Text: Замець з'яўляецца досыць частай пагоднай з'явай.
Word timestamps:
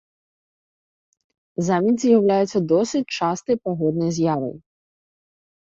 Замець 1.69 1.95
з'яўляецца 2.05 2.57
досыць 2.73 3.05
частай 3.19 3.55
пагоднай 3.69 4.11
з'явай. 4.19 4.55